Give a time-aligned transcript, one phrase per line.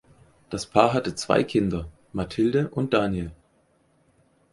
[0.49, 3.31] Das Paar hatte zwei Kinder: Mathilde und Daniel.